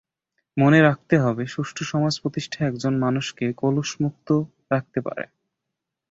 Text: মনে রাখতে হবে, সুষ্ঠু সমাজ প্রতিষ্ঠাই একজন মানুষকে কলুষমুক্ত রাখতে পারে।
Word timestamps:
মনে 0.57 0.79
রাখতে 0.81 1.15
হবে, 1.17 1.43
সুষ্ঠু 1.47 1.83
সমাজ 1.83 2.13
প্রতিষ্ঠাই 2.21 2.67
একজন 2.67 2.93
মানুষকে 2.97 3.45
কলুষমুক্ত 3.53 4.29
রাখতে 4.71 4.99
পারে। 5.01 5.23